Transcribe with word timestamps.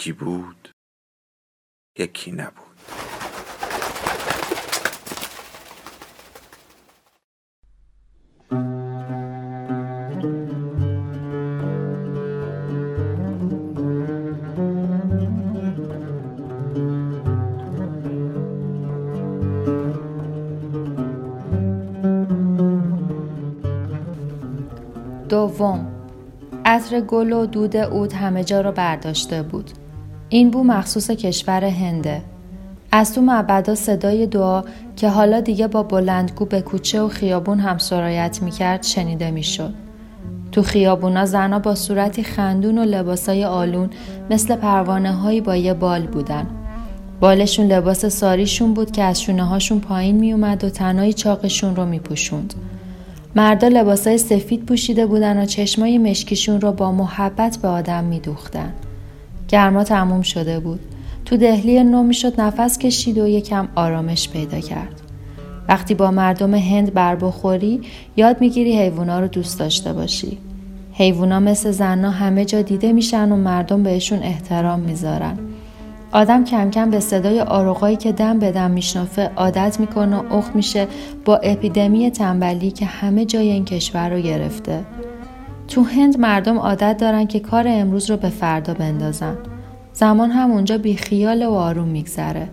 یکی 0.00 0.12
بود 0.12 0.68
یکی 1.98 2.32
نبود. 2.32 2.66
دوم 25.28 25.86
عطر 26.64 27.00
گل 27.00 27.32
و 27.32 27.46
دود 27.46 27.76
عود 27.76 28.12
همه 28.12 28.44
جا 28.44 28.60
را 28.60 28.72
برداشته 28.72 29.42
بود. 29.42 29.79
این 30.32 30.50
بو 30.50 30.64
مخصوص 30.64 31.10
کشور 31.10 31.64
هنده 31.64 32.22
از 32.92 33.14
تو 33.14 33.20
معبدا 33.20 33.74
صدای 33.74 34.26
دعا 34.26 34.62
که 34.96 35.08
حالا 35.08 35.40
دیگه 35.40 35.66
با 35.66 35.82
بلندگو 35.82 36.44
به 36.44 36.60
کوچه 36.60 37.02
و 37.02 37.08
خیابون 37.08 37.60
هم 37.60 37.78
سرایت 37.78 38.42
می‌کرد 38.42 38.82
شنیده 38.82 39.30
می‌شد. 39.30 39.74
تو 40.52 40.62
خیابونا 40.62 41.26
زنا 41.26 41.58
با 41.58 41.74
صورتی 41.74 42.22
خندون 42.22 42.78
و 42.78 42.84
لباسای 42.84 43.44
آلون 43.44 43.90
مثل 44.30 44.56
پروانه 44.56 45.12
هایی 45.12 45.40
با 45.40 45.56
یه 45.56 45.74
بال 45.74 46.06
بودن. 46.06 46.46
بالشون 47.20 47.66
لباس 47.66 48.06
ساریشون 48.06 48.74
بود 48.74 48.90
که 48.90 49.02
از 49.02 49.22
شونه 49.22 49.44
هاشون 49.44 49.80
پایین 49.80 50.16
میومد 50.16 50.64
و 50.64 50.70
تنهای 50.70 51.12
چاقشون 51.12 51.76
رو 51.76 51.86
میپوشوند. 51.86 52.54
مردا 53.36 53.68
لباسای 53.68 54.18
سفید 54.18 54.66
پوشیده 54.66 55.06
بودن 55.06 55.42
و 55.42 55.46
چشمای 55.46 55.98
مشکیشون 55.98 56.60
رو 56.60 56.72
با 56.72 56.92
محبت 56.92 57.58
به 57.62 57.68
آدم 57.68 58.04
میدوختن. 58.04 58.72
گرما 59.50 59.84
تموم 59.84 60.22
شده 60.22 60.60
بود. 60.60 60.80
تو 61.24 61.36
دهلی 61.36 61.84
نو 61.84 62.02
می‌شد 62.02 62.40
نفس 62.40 62.78
کشید 62.78 63.18
و 63.18 63.26
یکم 63.26 63.68
آرامش 63.74 64.28
پیدا 64.28 64.60
کرد. 64.60 65.00
وقتی 65.68 65.94
با 65.94 66.10
مردم 66.10 66.54
هند 66.54 66.94
بر 66.94 67.16
بخوری 67.16 67.80
یاد 68.16 68.40
می‌گیری 68.40 68.78
حیوونا 68.78 69.20
رو 69.20 69.26
دوست 69.28 69.58
داشته 69.58 69.92
باشی. 69.92 70.38
حیوونا 70.92 71.40
مثل 71.40 71.70
زنها 71.70 72.10
همه 72.10 72.44
جا 72.44 72.62
دیده 72.62 72.92
میشن 72.92 73.32
و 73.32 73.36
مردم 73.36 73.82
بهشون 73.82 74.18
احترام 74.22 74.80
می‌ذارن. 74.80 75.38
آدم 76.12 76.44
کم 76.44 76.70
کم 76.70 76.90
به 76.90 77.00
صدای 77.00 77.40
آروغایی 77.40 77.96
که 77.96 78.12
دم 78.12 78.38
به 78.38 78.52
دم 78.52 78.70
میشنافه 78.70 79.30
عادت 79.36 79.80
می‌کنه 79.80 80.16
و 80.16 80.34
اخت 80.34 80.56
میشه 80.56 80.86
با 81.24 81.36
اپیدمی 81.36 82.10
تنبلی 82.10 82.70
که 82.70 82.86
همه 82.86 83.24
جای 83.24 83.50
این 83.50 83.64
کشور 83.64 84.10
رو 84.10 84.20
گرفته. 84.20 84.80
تو 85.70 85.82
هند 85.82 86.18
مردم 86.18 86.58
عادت 86.58 86.96
دارن 86.96 87.26
که 87.26 87.40
کار 87.40 87.64
امروز 87.68 88.10
رو 88.10 88.16
به 88.16 88.28
فردا 88.28 88.74
بندازن. 88.74 89.36
زمان 89.92 90.30
هم 90.30 90.50
اونجا 90.50 90.78
بیخیال 90.78 91.46
و 91.46 91.50
آروم 91.50 91.88
میگذره. 91.88 92.48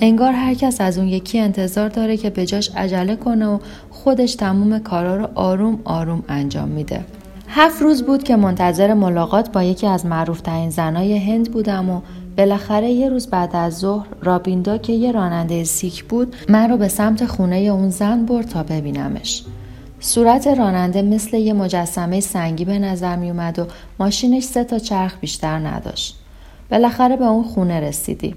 انگار 0.00 0.32
هر 0.32 0.54
کس 0.54 0.80
از 0.80 0.98
اون 0.98 1.08
یکی 1.08 1.38
انتظار 1.38 1.88
داره 1.88 2.16
که 2.16 2.30
به 2.30 2.46
جاش 2.46 2.70
عجله 2.76 3.16
کنه 3.16 3.46
و 3.46 3.58
خودش 3.90 4.34
تموم 4.34 4.78
کارا 4.78 5.16
رو 5.16 5.28
آروم 5.34 5.78
آروم 5.84 6.24
انجام 6.28 6.68
میده. 6.68 7.04
هفت 7.48 7.82
روز 7.82 8.02
بود 8.02 8.22
که 8.22 8.36
منتظر 8.36 8.94
ملاقات 8.94 9.52
با 9.52 9.62
یکی 9.62 9.86
از 9.86 10.06
معروفترین 10.06 10.70
زنای 10.70 11.18
هند 11.18 11.52
بودم 11.52 11.90
و 11.90 12.00
بالاخره 12.38 12.90
یه 12.90 13.08
روز 13.08 13.26
بعد 13.26 13.56
از 13.56 13.78
ظهر 13.78 14.06
رابیندا 14.22 14.78
که 14.78 14.92
یه 14.92 15.12
راننده 15.12 15.64
سیک 15.64 16.04
بود 16.04 16.36
من 16.48 16.70
رو 16.70 16.76
به 16.76 16.88
سمت 16.88 17.26
خونه 17.26 17.56
اون 17.56 17.90
زن 17.90 18.26
برد 18.26 18.48
تا 18.48 18.62
ببینمش. 18.62 19.44
صورت 20.04 20.46
راننده 20.46 21.02
مثل 21.02 21.36
یه 21.36 21.52
مجسمه 21.52 22.20
سنگی 22.20 22.64
به 22.64 22.78
نظر 22.78 23.16
می 23.16 23.30
اومد 23.30 23.58
و 23.58 23.66
ماشینش 23.98 24.44
سه 24.44 24.64
تا 24.64 24.78
چرخ 24.78 25.16
بیشتر 25.20 25.58
نداشت. 25.58 26.18
بالاخره 26.70 27.16
به 27.16 27.24
اون 27.24 27.44
خونه 27.44 27.80
رسیدیم. 27.80 28.36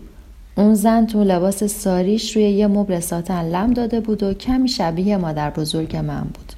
اون 0.55 0.73
زن 0.73 1.05
تو 1.05 1.23
لباس 1.23 1.63
ساریش 1.63 2.35
روی 2.35 2.49
یه 2.49 2.67
مبل 2.67 2.99
ساتن 2.99 3.41
لم 3.49 3.73
داده 3.73 3.99
بود 3.99 4.23
و 4.23 4.33
کمی 4.33 4.67
شبیه 4.67 5.17
مادر 5.17 5.49
بزرگ 5.49 5.95
من 5.95 6.21
بود. 6.21 6.53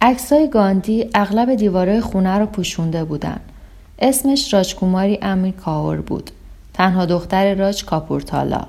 عکسای 0.00 0.48
گاندی 0.48 1.10
اغلب 1.14 1.54
دیوارای 1.54 2.00
خونه 2.00 2.38
رو 2.38 2.46
پوشونده 2.46 3.04
بودن. 3.04 3.40
اسمش 3.98 4.54
راجکوماری 4.54 5.18
امیر 5.22 5.52
کاور 5.52 6.00
بود. 6.00 6.30
تنها 6.74 7.06
دختر 7.06 7.54
راج 7.54 7.84
کاپورتالا. 7.84 8.66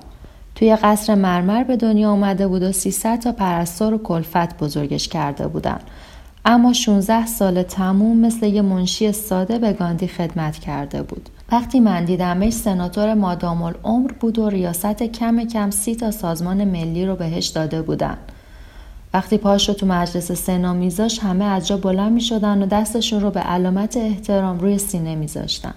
توی 0.57 0.75
قصر 0.75 1.15
مرمر 1.15 1.63
به 1.63 1.77
دنیا 1.77 2.09
آمده 2.09 2.47
بود 2.47 2.63
و 2.63 2.71
300 2.71 3.19
تا 3.19 3.31
پرستار 3.31 3.93
و 3.93 3.97
کلفت 3.97 4.57
بزرگش 4.57 5.07
کرده 5.07 5.47
بودن. 5.47 5.79
اما 6.45 6.73
16 6.73 7.25
سال 7.25 7.63
تموم 7.63 8.17
مثل 8.17 8.45
یه 8.45 8.61
منشی 8.61 9.11
ساده 9.11 9.59
به 9.59 9.73
گاندی 9.73 10.07
خدمت 10.07 10.59
کرده 10.59 11.03
بود. 11.03 11.29
وقتی 11.51 11.79
من 11.79 12.05
دیدمش 12.05 12.53
سناتور 12.53 13.13
مادام 13.13 13.61
العمر 13.61 14.11
بود 14.11 14.39
و 14.39 14.49
ریاست 14.49 15.03
کم 15.03 15.43
کم 15.43 15.69
سی 15.69 15.95
تا 15.95 16.11
سازمان 16.11 16.63
ملی 16.63 17.05
رو 17.05 17.15
بهش 17.15 17.47
داده 17.47 17.81
بودن. 17.81 18.17
وقتی 19.13 19.37
پاش 19.37 19.69
رو 19.69 19.75
تو 19.75 19.85
مجلس 19.85 20.31
سنا 20.31 20.73
میذاش 20.73 21.19
همه 21.19 21.45
از 21.45 21.67
جا 21.67 21.77
بلند 21.77 22.11
می 22.11 22.21
شدن 22.21 22.63
و 22.63 22.65
دستشون 22.65 23.21
رو 23.21 23.31
به 23.31 23.39
علامت 23.39 23.97
احترام 23.97 24.59
روی 24.59 24.77
سینه 24.77 25.15
میذاشتن. 25.15 25.73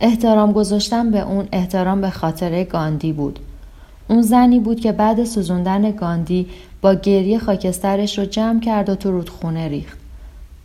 احترام 0.00 0.52
گذاشتن 0.52 1.10
به 1.10 1.20
اون 1.20 1.48
احترام 1.52 2.00
به 2.00 2.10
خاطره 2.10 2.64
گاندی 2.64 3.12
بود. 3.12 3.38
اون 4.08 4.22
زنی 4.22 4.60
بود 4.60 4.80
که 4.80 4.92
بعد 4.92 5.24
سوزوندن 5.24 5.90
گاندی 5.90 6.46
با 6.82 6.94
گریه 6.94 7.38
خاکسترش 7.38 8.18
رو 8.18 8.24
جمع 8.24 8.60
کرد 8.60 8.88
و 8.88 8.94
تو 8.94 9.10
رودخونه 9.10 9.68
ریخت. 9.68 9.98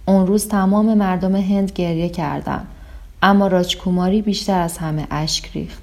اون 0.06 0.28
روز 0.28 0.48
تمام 0.48 0.94
مردم 0.94 1.36
هند 1.36 1.72
گریه 1.72 2.10
کردن. 2.10 2.62
اما 3.24 3.48
راجکوماری 3.48 4.22
بیشتر 4.22 4.62
از 4.62 4.78
همه 4.78 5.08
اشک 5.12 5.50
ریخت. 5.54 5.82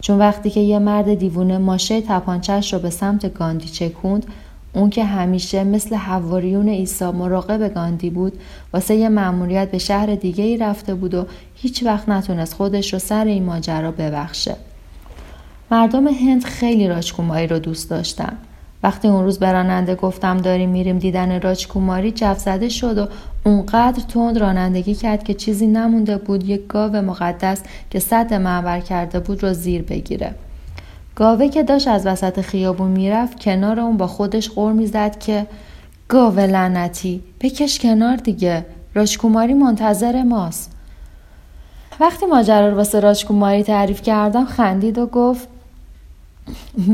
چون 0.00 0.18
وقتی 0.18 0.50
که 0.50 0.60
یه 0.60 0.78
مرد 0.78 1.14
دیوونه 1.14 1.58
ماشه 1.58 2.00
تپانچش 2.00 2.72
رو 2.72 2.78
به 2.78 2.90
سمت 2.90 3.34
گاندی 3.34 3.68
چکوند 3.68 4.26
اون 4.72 4.90
که 4.90 5.04
همیشه 5.04 5.64
مثل 5.64 5.94
حواریون 5.94 6.68
عیسی 6.68 7.04
مراقب 7.04 7.74
گاندی 7.74 8.10
بود 8.10 8.32
واسه 8.72 8.94
یه 8.94 9.08
مأموریت 9.08 9.70
به 9.70 9.78
شهر 9.78 10.14
دیگه 10.14 10.44
ای 10.44 10.56
رفته 10.56 10.94
بود 10.94 11.14
و 11.14 11.26
هیچ 11.54 11.82
وقت 11.82 12.08
نتونست 12.08 12.54
خودش 12.54 12.92
رو 12.92 12.98
سر 12.98 13.24
این 13.24 13.44
ماجرا 13.44 13.90
ببخشه. 13.90 14.56
مردم 15.70 16.06
هند 16.06 16.44
خیلی 16.44 16.88
راجکوماری 16.88 17.46
رو 17.46 17.58
دوست 17.58 17.90
داشتن. 17.90 18.32
وقتی 18.82 19.08
اون 19.08 19.24
روز 19.24 19.38
براننده 19.38 19.94
گفتم 19.94 20.36
داریم 20.36 20.70
میریم 20.70 20.98
دیدن 20.98 21.40
راجکوماری 21.40 22.10
جف 22.10 22.38
زده 22.38 22.68
شد 22.68 22.98
و 22.98 23.06
اونقدر 23.44 24.02
تند 24.02 24.38
رانندگی 24.38 24.94
کرد 24.94 25.24
که 25.24 25.34
چیزی 25.34 25.66
نمونده 25.66 26.18
بود 26.18 26.48
یک 26.48 26.66
گاو 26.66 26.96
مقدس 26.96 27.62
که 27.90 27.98
صد 27.98 28.34
معبر 28.34 28.80
کرده 28.80 29.20
بود 29.20 29.42
رو 29.42 29.52
زیر 29.52 29.82
بگیره. 29.82 30.34
گاوه 31.14 31.48
که 31.48 31.62
داشت 31.62 31.88
از 31.88 32.06
وسط 32.06 32.40
خیابون 32.40 32.90
می‌رفت 32.90 33.40
کنار 33.40 33.80
اون 33.80 33.96
با 33.96 34.06
خودش 34.06 34.50
غور 34.50 34.72
می‌زد 34.72 35.18
که 35.18 35.46
گاوه 36.08 36.42
لعنتی 36.42 37.22
بکش 37.40 37.78
کنار 37.78 38.16
دیگه 38.16 38.66
راجکوماری 38.94 39.54
منتظر 39.54 40.22
ماست 40.22 40.72
وقتی 42.00 42.26
ماجرا 42.26 42.68
رو 42.68 42.76
واسه 42.76 43.00
راجکوماری 43.00 43.62
تعریف 43.62 44.02
کردم 44.02 44.44
خندید 44.44 44.98
و 44.98 45.06
گفت 45.06 45.48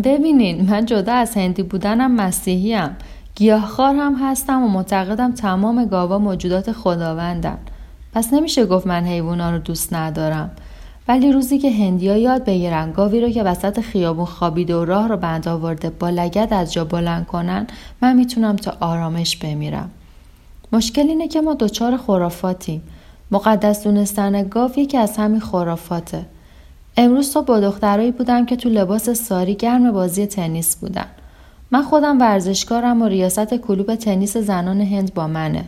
ببینین 0.04 0.70
من 0.70 0.87
جدا 0.87 1.12
از 1.12 1.37
هندی 1.37 1.62
بودنم 1.62 2.12
مسیحی 2.12 2.75
هم. 2.75 2.96
گیاهخوار 3.34 3.94
هم 3.94 4.14
هستم 4.20 4.62
و 4.62 4.69
معتقدم 4.69 5.32
تمام 5.32 5.84
گاوا 5.84 6.19
موجودات 6.19 6.72
خداوندن. 6.72 7.58
پس 8.14 8.32
نمیشه 8.32 8.66
گفت 8.66 8.87
من 8.87 9.04
حیوانا 9.04 9.50
رو 9.50 9.58
دوست 9.58 9.94
ندارم. 9.94 10.50
ولی 11.08 11.32
روزی 11.32 11.58
که 11.58 11.72
هندیا 11.72 12.16
یاد 12.16 12.44
بگیرن 12.44 12.93
گاوی 12.93 13.20
رو 13.20 13.31
که 13.31 13.43
وسط 13.43 13.81
خیابون 13.81 14.25
خوابیده 14.25 14.76
و 14.76 14.84
راه 14.84 15.08
رو 15.08 15.16
بند 15.16 15.49
آورده 15.49 15.90
با 15.90 16.10
لگت 16.10 16.52
از 16.52 16.72
جا 16.72 16.84
بلند 16.84 17.26
کنن 17.26 17.66
من 18.02 18.16
می‌تونم 18.16 18.56
تا 18.56 18.76
آرامش 18.81 19.37
بمیرم. 19.37 19.90
مشکل 20.72 21.02
اینه 21.02 21.28
که 21.28 21.40
ما 21.40 21.55
دچار 21.55 21.96
خرافاتیم. 21.96 22.82
مقدس 23.31 23.84
دونستن 23.84 24.48
گاو 24.48 24.70
یکی 24.76 24.98
از 24.98 25.16
همین 25.16 25.40
خرافاته. 25.40 26.25
امروز 26.97 27.31
صبح 27.31 27.47
با 27.47 27.61
دخترایی 27.61 28.11
بودم 28.11 28.47
که 28.47 28.56
تو 28.56 28.69
لباس 28.69 29.11
ساری 29.11 29.55
گرم 29.55 29.93
بازی 29.93 30.27
تنیس 30.27 30.77
بودن. 30.77 31.06
من 31.71 31.83
خودم 31.83 32.21
ورزشکارم 32.21 33.03
و 33.03 33.06
ریاست 33.06 33.55
کلوب 33.55 33.94
تنیس 33.94 34.37
زنان 34.37 34.81
هند 34.81 35.15
با 35.15 35.27
منه. 35.27 35.65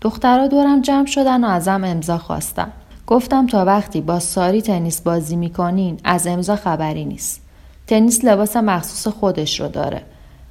دخترها 0.00 0.46
دورم 0.46 0.80
جمع 0.80 1.06
شدن 1.06 1.44
و 1.44 1.48
ازم 1.48 1.84
امضا 1.84 2.18
خواستن. 2.18 2.72
گفتم 3.06 3.46
تا 3.46 3.64
وقتی 3.64 4.00
با 4.00 4.18
ساری 4.18 4.62
تنیس 4.62 5.00
بازی 5.00 5.36
می‌کنین 5.36 5.98
از 6.04 6.26
امضا 6.26 6.56
خبری 6.56 7.04
نیست. 7.04 7.40
تنیس 7.86 8.24
لباس 8.24 8.56
مخصوص 8.56 9.12
خودش 9.12 9.60
رو 9.60 9.68
داره. 9.68 10.02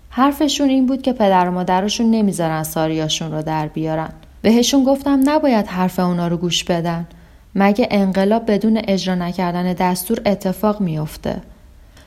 حرفشون 0.10 0.70
این 0.70 0.86
بود 0.86 1.02
که 1.02 1.14
پدر 1.14 1.50
و 1.50 1.52
مادرشون 1.52 2.12
نمی‌ذارن 2.12 2.64
ساریاشون 2.64 3.32
رو 3.32 3.42
در 3.42 3.68
بیارن. 3.68 4.10
بهشون 4.42 4.84
گفتم 4.84 5.20
نباید 5.26 5.68
حرف 5.68 6.00
اونا 6.00 6.28
رو 6.28 6.38
گوش 6.38 6.64
بدن. 6.64 7.08
مگه 7.56 7.88
انقلاب 7.92 8.52
بدون 8.52 8.82
اجرا 8.88 9.16
نکردن 9.16 9.74
دستور 9.74 10.22
اتفاق 10.26 10.82
میافته 10.82 11.42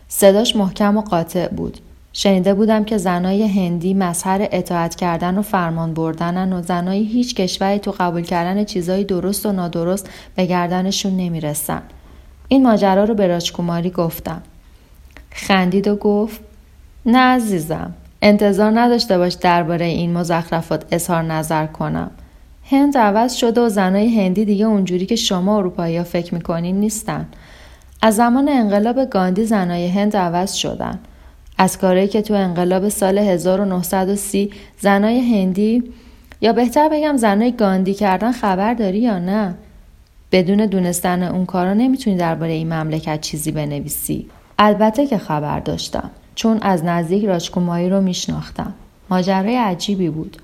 صداش 0.09 0.57
محکم 0.57 0.97
و 0.97 1.01
قاطع 1.01 1.49
بود 1.49 1.79
شنیده 2.13 2.55
بودم 2.55 2.85
که 2.85 2.99
زنای 2.99 3.49
هندی 3.49 3.95
مظهر 3.95 4.49
اطاعت 4.53 4.95
کردن 4.95 5.39
و 5.39 5.43
فرمان 5.43 5.95
بردنن 5.95 6.53
و 6.53 6.63
زنای 6.63 7.05
هیچ 7.05 7.35
کشوری 7.35 7.79
تو 7.79 7.95
قبول 8.01 8.23
کردن 8.23 8.65
چیزای 8.65 9.05
درست 9.05 9.47
و 9.47 9.53
نادرست 9.53 10.11
به 10.37 10.47
گردنشون 10.47 11.17
نمی‌رسن. 11.17 11.83
این 12.49 12.63
ماجرا 12.63 13.05
رو 13.05 13.15
به 13.15 13.27
راجکوماری 13.27 13.91
گفتم. 13.91 14.43
خندید 15.31 15.89
و 15.89 15.97
گفت 15.97 16.41
نه 17.07 17.19
عزیزم 17.19 17.95
انتظار 18.23 18.81
نداشته 18.81 19.19
باش 19.19 19.35
درباره 19.35 19.85
این 19.85 20.13
مزخرفات 20.13 20.85
اظهار 20.91 21.23
نظر 21.23 21.67
کنم. 21.67 22.11
هند 22.71 22.99
عوض 22.99 23.35
شده 23.35 23.61
و 23.61 23.69
زنای 23.69 24.21
هندی 24.21 24.45
دیگه 24.45 24.65
اونجوری 24.65 25.07
که 25.07 25.17
شما 25.17 25.59
اروپایی 25.59 25.97
ها 25.97 26.05
فکر 26.05 26.35
می‌کنین 26.35 26.81
نیستن. 26.81 27.27
از 28.03 28.17
زمان 28.17 28.49
انقلاب 28.49 29.05
گاندی 29.05 29.45
زنای 29.45 29.89
هند 29.89 30.17
عوض 30.17 30.53
شدن. 30.53 30.99
از 31.59 31.79
کاری 31.79 32.09
که 32.09 32.23
تو 32.23 32.35
انقلاب 32.35 32.89
سال 32.89 33.19
1930 33.19 34.51
زنای 34.81 35.21
هندی 35.21 35.83
یا 36.41 36.53
بهتر 36.53 36.89
بگم 36.89 37.17
زنای 37.17 37.53
گاندی 37.53 37.95
کردن 37.95 38.33
خبر 38.33 38.75
داری 38.75 38.99
یا 38.99 39.19
نه؟ 39.19 39.55
بدون 40.33 40.67
دونستن 40.67 41.23
اون 41.23 41.47
کارا 41.47 41.75
نمی‌تونی 41.75 42.17
درباره 42.17 42.53
این 42.53 42.73
مملکت 42.73 43.21
چیزی 43.21 43.53
بنویسی. 43.53 44.27
البته 44.59 45.07
که 45.07 45.19
خبر 45.19 45.61
داشتم 45.61 46.11
چون 46.35 46.59
از 46.62 46.85
نزدیک 46.85 47.25
راجکومایی 47.25 47.91
رو 47.91 48.01
میشناختم. 48.01 48.75
ماجرای 49.11 49.57
عجیبی 49.57 50.09
بود. 50.09 50.37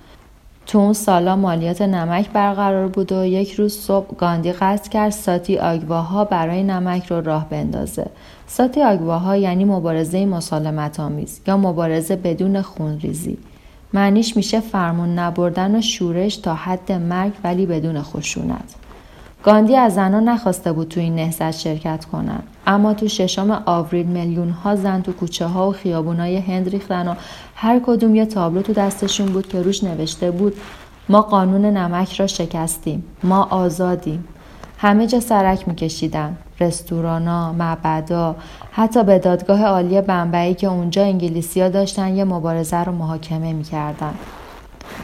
تو 0.73 0.79
اون 0.79 0.93
سالا 0.93 1.37
مالیات 1.37 1.83
نمک 1.83 2.31
برقرار 2.31 2.89
بود 2.89 3.13
و 3.13 3.25
یک 3.25 3.53
روز 3.53 3.79
صبح 3.79 4.17
گاندی 4.17 4.53
قصد 4.53 4.89
کرد 4.89 5.11
ساتی 5.11 5.59
آگواها 5.59 6.25
برای 6.25 6.63
نمک 6.63 7.07
رو 7.07 7.21
راه 7.21 7.49
بندازه. 7.49 8.07
ساتی 8.47 8.83
آگواها 8.83 9.37
یعنی 9.37 9.65
مبارزه 9.65 10.27
مسالمت 10.27 11.01
آمیز 11.01 11.41
یا 11.47 11.57
مبارزه 11.57 12.17
بدون 12.17 12.63
خونریزی. 12.63 13.39
معنیش 13.93 14.37
میشه 14.37 14.61
فرمون 14.61 15.19
نبردن 15.19 15.75
و 15.75 15.81
شورش 15.81 16.37
تا 16.37 16.55
حد 16.55 16.93
مرگ 16.93 17.33
ولی 17.45 17.67
بدون 17.67 18.03
خشونت. 18.03 18.75
گاندی 19.43 19.77
از 19.77 19.95
زنان 19.95 20.29
نخواسته 20.29 20.73
بود 20.73 20.89
تو 20.89 21.01
این 21.01 21.15
نهضت 21.15 21.51
شرکت 21.51 22.05
کنن 22.05 22.43
اما 22.67 22.95
تو 22.95 23.09
ششم 23.09 23.63
آوریل 23.67 24.07
میلیون 24.07 24.51
ها 24.51 24.77
زن 24.77 25.03
تو 25.03 25.13
کوچه 25.13 25.47
ها 25.47 25.69
و 25.69 25.73
خیابون 25.73 26.21
های 26.21 26.37
هند 26.37 26.69
ریختن 26.69 27.09
و 27.09 27.15
هر 27.55 27.81
کدوم 27.87 28.15
یه 28.15 28.27
تابلو 28.27 28.63
تو 28.63 28.73
دستشون 28.73 29.27
بود 29.27 29.49
که 29.49 29.63
روش 29.63 29.85
نوشته 29.85 30.31
بود 30.31 30.57
ما 31.09 31.23
قانون 31.23 31.65
نمک 31.65 32.21
را 32.21 32.27
شکستیم 32.27 33.05
ما 33.23 33.43
آزادیم. 33.43 34.25
همه 34.79 35.07
جا 35.07 35.21
سرک 35.21 35.69
میکشیدن 35.69 36.37
رستورانا 36.61 37.53
معبدا 37.53 38.37
حتی 38.73 39.05
به 39.05 39.19
دادگاه 39.19 39.65
عالی 39.65 40.01
بمبئی 40.01 40.55
که 40.55 40.67
اونجا 40.67 41.03
انگلیسیا 41.03 41.69
داشتن 41.69 42.17
یه 42.17 42.25
مبارزه 42.25 42.77
رو 42.77 42.93
محاکمه 42.93 43.53
می‌کردن. 43.53 44.15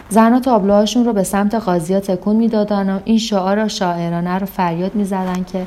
زنها 0.09 0.41
تابلوهاشون 0.41 1.05
رو 1.05 1.13
به 1.13 1.23
سمت 1.23 1.55
قاضیا 1.55 2.01
تکون 2.01 2.37
می‌دادن 2.37 2.91
و 2.91 3.01
این 3.05 3.19
شعار 3.19 3.69
شاعرانه 3.69 4.39
رو 4.39 4.47
فریاد 4.47 4.95
می‌زدن 4.95 5.45
که 5.45 5.67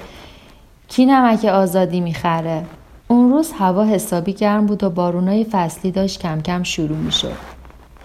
کی 0.88 1.06
نمک 1.06 1.46
آزادی 1.46 2.02
می‌خره؟ 2.02 2.64
اون 3.08 3.32
روز 3.32 3.52
هوا 3.52 3.84
حسابی 3.86 4.34
گرم 4.34 4.66
بود 4.66 4.84
و 4.84 4.90
بارونای 4.90 5.44
فصلی 5.44 5.92
داشت 5.92 6.20
کم 6.20 6.42
کم 6.42 6.64
شروع 6.64 6.98
می‌شد. 6.98 7.34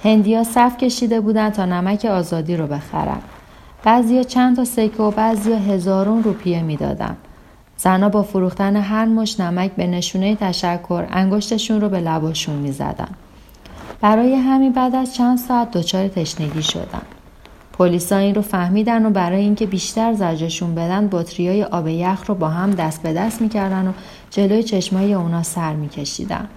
هندیا 0.04 0.44
صف 0.44 0.76
کشیده 0.76 1.20
بودن 1.20 1.50
تا 1.50 1.64
نمک 1.64 2.04
آزادی 2.04 2.56
رو 2.56 2.66
بخرن. 2.66 3.18
بعضیا 3.84 4.22
چند 4.22 4.56
تا 4.56 4.64
سکه 4.64 5.02
و 5.02 5.10
بعضیا 5.10 5.56
هزارون 5.56 6.22
روپیه 6.22 6.62
می‌دادن. 6.62 7.16
زنها 7.76 8.08
با 8.08 8.22
فروختن 8.22 8.76
هر 8.76 9.04
مش 9.04 9.40
نمک 9.40 9.72
به 9.72 9.86
نشونه 9.86 10.36
تشکر 10.36 11.06
انگشتشون 11.10 11.80
رو 11.80 11.88
به 11.88 12.00
لباشون 12.00 12.56
می‌زدن. 12.56 13.08
برای 14.06 14.34
همین 14.34 14.72
بعد 14.72 14.94
از 14.94 15.14
چند 15.14 15.38
ساعت 15.38 15.70
دچار 15.70 16.08
تشنگی 16.08 16.62
شدن 16.62 17.02
پلیسا 17.72 18.16
این 18.16 18.34
رو 18.34 18.42
فهمیدن 18.42 19.06
و 19.06 19.10
برای 19.10 19.40
اینکه 19.40 19.66
بیشتر 19.66 20.12
زجرشون 20.14 20.74
بدن 20.74 21.08
بطریای 21.12 21.64
آب 21.64 21.88
یخ 21.88 22.24
رو 22.26 22.34
با 22.34 22.48
هم 22.48 22.70
دست 22.70 23.02
به 23.02 23.12
دست 23.12 23.42
می‌کردن 23.42 23.88
و 23.88 23.92
جلوی 24.30 24.62
چشمای 24.62 25.14
اونا 25.14 25.42
سر 25.42 25.74
میکشیدن. 25.74 26.48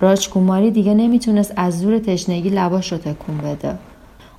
راج 0.00 0.28
کوماری 0.28 0.70
دیگه 0.70 0.94
نمی‌تونست 0.94 1.52
از 1.56 1.80
زور 1.80 1.98
تشنگی 1.98 2.50
لباش 2.50 2.92
رو 2.92 2.98
تکون 2.98 3.38
بده. 3.38 3.78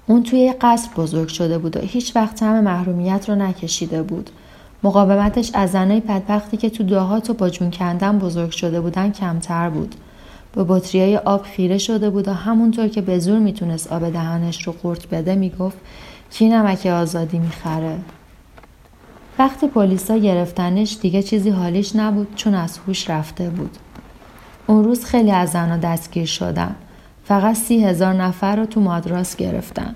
اون 0.07 0.23
توی 0.23 0.53
قصر 0.61 0.89
بزرگ 0.97 1.27
شده 1.27 1.57
بود 1.57 1.77
و 1.77 1.79
هیچ 1.79 2.15
وقت 2.15 2.43
هم 2.43 2.63
محرومیت 2.63 3.29
رو 3.29 3.35
نکشیده 3.35 4.03
بود. 4.03 4.29
مقاومتش 4.83 5.51
از 5.53 5.71
زنای 5.71 5.99
بدبختی 5.99 6.57
که 6.57 6.69
تو 6.69 6.83
دهات 6.83 7.29
و 7.29 7.33
با 7.33 7.49
جون 7.49 7.71
کندن 7.71 8.19
بزرگ 8.19 8.51
شده 8.51 8.81
بودن 8.81 9.11
کمتر 9.11 9.69
بود. 9.69 9.95
به 10.53 10.63
بطریای 10.63 11.17
آب 11.17 11.43
خیره 11.43 11.77
شده 11.77 12.09
بود 12.09 12.27
و 12.27 12.33
همونطور 12.33 12.87
که 12.87 13.01
به 13.01 13.19
زور 13.19 13.39
می‌تونست 13.39 13.91
آب 13.91 14.09
دهنش 14.09 14.63
رو 14.63 14.73
قورت 14.83 15.07
بده 15.07 15.35
می‌گفت 15.35 15.77
کی 16.31 16.49
نمک 16.49 16.85
آزادی 16.85 17.39
می‌خره؟ 17.39 17.97
وقتی 19.39 19.67
پلیسا 19.67 20.17
گرفتنش 20.17 20.97
دیگه 21.01 21.23
چیزی 21.23 21.49
حالیش 21.49 21.95
نبود 21.95 22.35
چون 22.35 22.55
از 22.55 22.77
هوش 22.77 23.09
رفته 23.09 23.49
بود. 23.49 23.77
اون 24.67 24.83
روز 24.83 25.05
خیلی 25.05 25.31
از 25.31 25.49
زنها 25.49 25.77
دستگیر 25.77 26.25
شدن. 26.25 26.75
فقط 27.25 27.55
سی 27.55 27.83
هزار 27.83 28.13
نفر 28.13 28.55
رو 28.55 28.65
تو 28.65 28.81
مادراس 28.81 29.35
گرفتن. 29.35 29.95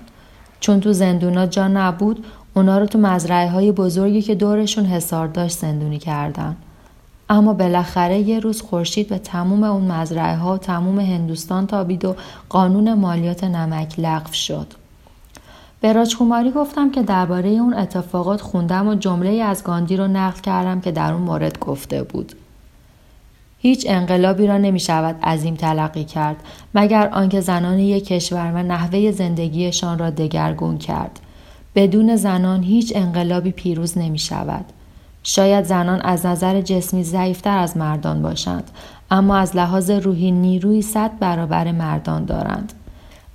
چون 0.60 0.80
تو 0.80 0.92
زندونا 0.92 1.46
جا 1.46 1.68
نبود 1.68 2.24
اونا 2.54 2.78
رو 2.78 2.86
تو 2.86 2.98
مزرعه 2.98 3.50
های 3.50 3.72
بزرگی 3.72 4.22
که 4.22 4.34
دورشون 4.34 4.84
حسار 4.84 5.26
داشت 5.26 5.58
زندونی 5.58 5.98
کردن. 5.98 6.56
اما 7.30 7.54
بالاخره 7.54 8.18
یه 8.18 8.40
روز 8.40 8.62
خورشید 8.62 9.08
به 9.08 9.18
تموم 9.18 9.64
اون 9.64 9.92
مزرعه 9.92 10.36
ها 10.36 10.54
و 10.54 10.58
تموم 10.58 11.00
هندوستان 11.00 11.66
تابید 11.66 12.04
و 12.04 12.16
قانون 12.48 12.94
مالیات 12.94 13.44
نمک 13.44 13.94
لغو 13.98 14.32
شد. 14.32 14.66
به 15.80 15.92
راجکوماری 15.92 16.50
گفتم 16.50 16.90
که 16.90 17.02
درباره 17.02 17.48
اون 17.48 17.74
اتفاقات 17.74 18.40
خوندم 18.40 18.88
و 18.88 18.94
جمله 18.94 19.28
از 19.28 19.64
گاندی 19.64 19.96
رو 19.96 20.08
نقل 20.08 20.40
کردم 20.40 20.80
که 20.80 20.92
در 20.92 21.12
اون 21.12 21.22
مورد 21.22 21.58
گفته 21.58 22.02
بود. 22.02 22.32
هیچ 23.58 23.86
انقلابی 23.88 24.46
را 24.46 24.58
نمی 24.58 24.80
شود 24.80 25.16
عظیم 25.22 25.54
تلقی 25.54 26.04
کرد 26.04 26.36
مگر 26.74 27.08
آنکه 27.08 27.40
زنان 27.40 27.78
یک 27.78 28.06
کشور 28.06 28.52
و 28.54 28.62
نحوه 28.62 29.10
زندگیشان 29.10 29.98
را 29.98 30.10
دگرگون 30.10 30.78
کرد. 30.78 31.20
بدون 31.74 32.16
زنان 32.16 32.62
هیچ 32.62 32.92
انقلابی 32.96 33.50
پیروز 33.50 33.98
نمی 33.98 34.18
شود. 34.18 34.64
شاید 35.28 35.64
زنان 35.64 36.00
از 36.00 36.26
نظر 36.26 36.60
جسمی 36.60 37.04
ضعیفتر 37.04 37.58
از 37.58 37.76
مردان 37.76 38.22
باشند 38.22 38.70
اما 39.10 39.36
از 39.36 39.56
لحاظ 39.56 39.90
روحی 39.90 40.30
نیروی 40.30 40.82
صد 40.82 41.10
برابر 41.20 41.72
مردان 41.72 42.24
دارند 42.24 42.72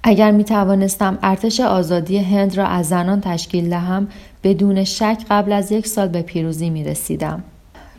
اگر 0.04 0.32
می 0.32 0.44
توانستم 0.44 1.18
ارتش 1.24 1.60
آزادی 1.60 2.18
هند 2.18 2.58
را 2.58 2.66
از 2.66 2.88
زنان 2.88 3.22
تشکیل 3.22 3.70
دهم 3.70 4.08
بدون 4.44 4.84
شک 4.84 5.18
قبل 5.30 5.52
از 5.52 5.72
یک 5.72 5.88
سال 5.88 6.08
به 6.08 6.22
پیروزی 6.22 6.70
می 6.70 6.84
رسیدم. 6.84 7.44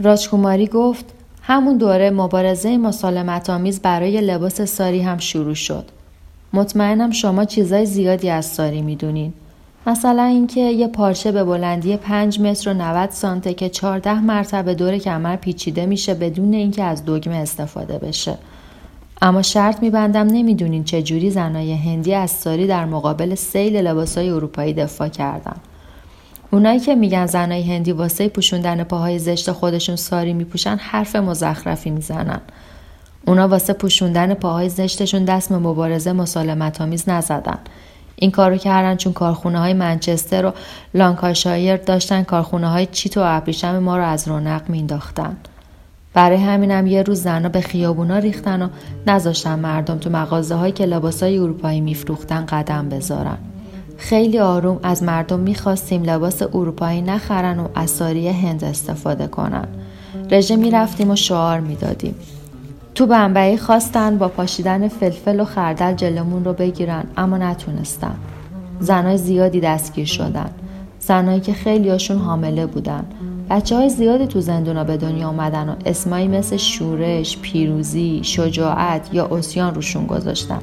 راجکوماری 0.00 0.66
گفت 0.66 1.04
همون 1.42 1.76
دوره 1.76 2.10
مبارزه 2.10 2.76
مسالمت 2.76 3.50
آمیز 3.50 3.80
برای 3.80 4.20
لباس 4.20 4.60
ساری 4.60 5.02
هم 5.02 5.18
شروع 5.18 5.54
شد. 5.54 5.84
مطمئنم 6.52 7.10
شما 7.10 7.44
چیزای 7.44 7.86
زیادی 7.86 8.30
از 8.30 8.46
ساری 8.46 8.82
می‌دونین. 8.82 9.32
مثلا 9.86 10.22
اینکه 10.22 10.60
یه 10.60 10.88
پارچه 10.88 11.32
به 11.32 11.44
بلندی 11.44 11.96
5 11.96 12.40
متر 12.40 12.70
و 12.70 12.74
90 12.74 13.10
سانته 13.10 13.54
که 13.54 13.68
14 13.68 14.20
مرتبه 14.20 14.74
دور 14.74 14.98
کمر 14.98 15.36
پیچیده 15.36 15.86
میشه 15.86 16.14
بدون 16.14 16.54
اینکه 16.54 16.82
از 16.82 17.04
دگمه 17.04 17.36
استفاده 17.36 17.98
بشه. 17.98 18.38
اما 19.22 19.42
شرط 19.42 19.82
میبندم 19.82 20.26
نمی‌دونین 20.26 20.84
چه 20.84 21.02
جوری 21.02 21.30
زنای 21.30 21.72
هندی 21.72 22.14
از 22.14 22.30
ساری 22.30 22.66
در 22.66 22.84
مقابل 22.84 23.34
سیل 23.34 23.76
لباسای 23.76 24.30
اروپایی 24.30 24.72
دفاع 24.72 25.08
کردن. 25.08 25.56
اونایی 26.50 26.80
که 26.80 26.94
میگن 26.94 27.26
زنای 27.26 27.62
هندی 27.62 27.92
واسه 27.92 28.28
پوشوندن 28.28 28.84
پاهای 28.84 29.18
زشت 29.18 29.52
خودشون 29.52 29.96
ساری 29.96 30.32
میپوشن 30.32 30.76
حرف 30.76 31.16
مزخرفی 31.16 31.90
می‌زنن. 31.90 32.40
اونا 33.26 33.48
واسه 33.48 33.72
پوشوندن 33.72 34.34
پاهای 34.34 34.68
زشتشون 34.68 35.24
دست 35.24 35.48
به 35.48 35.58
مبارزه 35.58 36.12
مسالمت 36.12 36.80
آمیز 36.80 37.08
نزدن. 37.08 37.58
این 38.16 38.30
کارو 38.30 38.56
کردن 38.56 38.97
چون 38.97 39.12
کارخونه 39.12 39.59
های 39.59 39.73
منچستر 39.73 40.47
و 40.47 40.52
لانکاشایر 40.94 41.76
داشتن 41.76 42.23
کارخونه 42.23 42.68
های 42.68 42.87
چیت 42.87 43.16
و 43.16 43.21
ابریشم 43.25 43.78
ما 43.78 43.97
رو 43.97 44.04
از 44.04 44.28
رونق 44.28 44.62
مینداختن 44.68 45.37
برای 46.14 46.37
همینم 46.37 46.87
یه 46.87 47.02
روز 47.02 47.23
زنها 47.23 47.49
به 47.49 47.61
خیابونا 47.61 48.18
ریختن 48.18 48.62
و 48.62 48.68
نذاشتن 49.06 49.59
مردم 49.59 49.99
تو 49.99 50.11
مغازه 50.11 50.54
هایی 50.54 50.73
که 50.73 50.87
لباس 50.87 51.23
های 51.23 51.38
اروپایی 51.38 51.80
میفروختن 51.80 52.47
قدم 52.47 52.88
بذارن. 52.88 53.38
خیلی 53.99 54.38
آروم 54.38 54.80
از 54.83 55.02
مردم 55.02 55.40
می‌خواستیم 55.40 56.02
لباس 56.02 56.42
اروپایی 56.42 57.02
نخرن 57.02 57.59
و 57.59 57.68
اثاری 57.76 58.28
هند 58.28 58.64
استفاده 58.64 59.26
کنن. 59.26 59.68
رژه 60.30 60.56
می‌رفتیم 60.56 61.11
و 61.11 61.16
شعار 61.16 61.61
می‌دادیم. 61.61 62.14
تو 62.94 63.06
بمبئی 63.06 63.56
خواستن 63.56 64.18
با 64.18 64.28
پاشیدن 64.28 64.88
فلفل 64.88 65.40
و 65.40 65.44
خردل 65.44 65.92
جلمون 65.92 66.44
رو 66.44 66.52
بگیرن 66.52 67.04
اما 67.16 67.38
نتونستن. 67.38 68.14
زنای 68.80 69.18
زیادی 69.18 69.60
دستگیر 69.60 70.06
شدن. 70.06 70.50
زنایی 71.00 71.40
که 71.40 71.52
خیلیاشون 71.52 72.18
حامله 72.18 72.66
بودن. 72.66 73.04
بچه 73.50 73.76
های 73.76 73.88
زیادی 73.88 74.26
تو 74.26 74.40
زندونا 74.40 74.84
به 74.84 74.96
دنیا 74.96 75.28
آمدن 75.28 75.68
و 75.68 75.74
اسمایی 75.86 76.28
مثل 76.28 76.56
شورش، 76.56 77.38
پیروزی، 77.38 78.20
شجاعت 78.24 79.14
یا 79.14 79.26
اسیان 79.26 79.74
روشون 79.74 80.06
گذاشتن. 80.06 80.60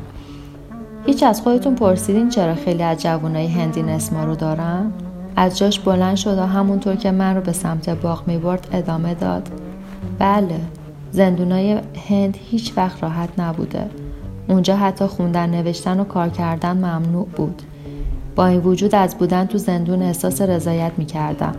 هیچ 1.06 1.24
از 1.24 1.42
خودتون 1.42 1.76
پرسیدین 1.76 2.30
چرا 2.30 2.56
خیلی 2.56 2.84
از 2.84 3.02
جوانای 3.02 3.48
هندی 3.48 3.82
اسما 3.82 4.24
رو 4.24 4.36
دارن؟ 4.36 4.92
از 5.36 5.58
جاش 5.58 5.80
بلند 5.80 6.16
شد 6.16 6.38
و 6.38 6.46
همونطور 6.46 6.96
که 6.96 7.12
من 7.12 7.36
رو 7.36 7.42
به 7.42 7.52
سمت 7.52 7.90
باغ 7.90 8.28
می‌برد 8.28 8.68
ادامه 8.74 9.14
داد. 9.14 9.50
بله. 10.20 10.60
زندونای 11.12 11.80
هند 12.10 12.38
هیچ 12.50 12.74
وقت 12.78 13.04
راحت 13.04 13.30
نبوده. 13.38 13.86
اونجا 14.48 14.76
حتی 14.76 15.06
خوندن 15.06 15.50
نوشتن 15.50 16.00
و 16.00 16.04
کار 16.04 16.30
کردن 16.30 16.78
ممنوع 16.78 17.28
بود. 17.36 17.62
با 18.36 18.48
این 18.48 18.60
وجود 18.60 18.96
از 18.96 19.18
بودن 19.18 19.46
تو 19.46 19.58
زندون 19.58 20.02
احساس 20.02 20.42
رضایت 20.42 20.92
می‌کردم. 20.98 21.56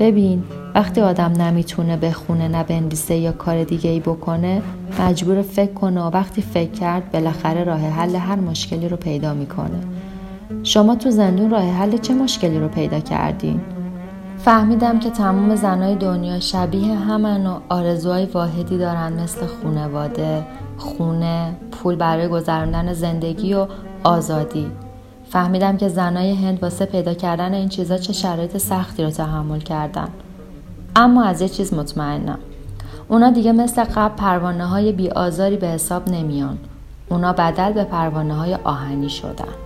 ببین 0.00 0.42
وقتی 0.74 1.00
آدم 1.00 1.32
نمی‌تونه 1.32 1.96
بخونه 1.96 2.48
نه 2.48 2.64
بنویسه 2.64 3.14
یا 3.14 3.32
کار 3.32 3.64
دیگه 3.64 3.90
ای 3.90 4.00
بکنه 4.00 4.62
مجبور 5.00 5.42
فکر 5.42 5.72
کنه 5.72 6.00
و 6.00 6.10
وقتی 6.10 6.42
فکر 6.42 6.70
کرد 6.70 7.12
بالاخره 7.12 7.64
راه 7.64 7.80
حل 7.80 8.16
هر 8.16 8.36
مشکلی 8.36 8.88
رو 8.88 8.96
پیدا 8.96 9.34
می‌کنه. 9.34 9.80
شما 10.62 10.94
تو 10.94 11.10
زندون 11.10 11.50
راه 11.50 11.70
حل 11.70 11.96
چه 11.96 12.14
مشکلی 12.14 12.58
رو 12.58 12.68
پیدا 12.68 13.00
کردین؟ 13.00 13.60
فهمیدم 14.38 14.98
که 14.98 15.10
تمام 15.10 15.54
زنای 15.54 15.94
دنیا 15.94 16.40
شبیه 16.40 16.94
همن 16.94 17.46
و 17.46 17.60
آرزوهای 17.68 18.26
واحدی 18.26 18.78
دارن 18.78 19.12
مثل 19.12 19.46
خونواده، 19.46 20.46
خونه، 20.76 21.56
پول 21.70 21.96
برای 21.96 22.28
گذراندن 22.28 22.92
زندگی 22.92 23.54
و 23.54 23.66
آزادی. 24.04 24.70
فهمیدم 25.28 25.76
که 25.76 25.88
زنای 25.88 26.34
هند 26.34 26.62
واسه 26.62 26.86
پیدا 26.86 27.14
کردن 27.14 27.54
این 27.54 27.68
چیزا 27.68 27.98
چه 27.98 28.12
شرایط 28.12 28.56
سختی 28.56 29.04
رو 29.04 29.10
تحمل 29.10 29.58
کردن. 29.58 30.08
اما 30.96 31.24
از 31.24 31.40
یه 31.40 31.48
چیز 31.48 31.74
مطمئنم. 31.74 32.38
اونا 33.08 33.30
دیگه 33.30 33.52
مثل 33.52 33.84
قبل 33.84 34.14
پروانه 34.16 34.66
های 34.66 34.92
بی 34.92 35.08
آزاری 35.10 35.56
به 35.56 35.66
حساب 35.66 36.08
نمیان. 36.08 36.58
اونا 37.08 37.32
بدل 37.32 37.72
به 37.72 37.84
پروانه 37.84 38.34
های 38.34 38.54
آهنی 38.54 39.08
شدن. 39.08 39.65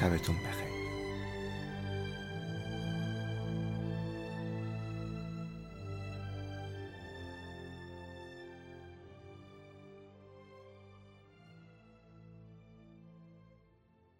شبتون 0.00 0.36
بخیر. 0.36 0.69